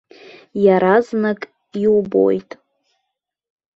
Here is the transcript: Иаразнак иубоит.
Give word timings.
Иаразнак 0.63 1.39
иубоит. 1.83 2.49